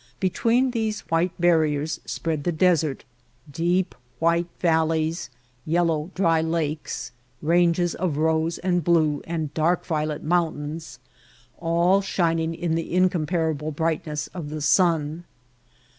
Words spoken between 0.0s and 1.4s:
Between these white